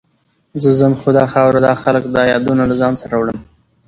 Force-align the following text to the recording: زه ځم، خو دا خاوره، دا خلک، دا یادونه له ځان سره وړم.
زه 0.63 0.69
ځم، 0.79 0.93
خو 1.01 1.09
دا 1.17 1.25
خاوره، 1.33 1.59
دا 1.67 1.73
خلک، 1.83 2.03
دا 2.15 2.21
یادونه 2.31 2.63
له 2.69 2.75
ځان 2.81 2.93
سره 3.01 3.13
وړم. 3.19 3.39